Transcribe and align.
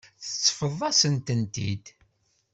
Teṭṭfeḍ-as-ten-id. 0.23 1.85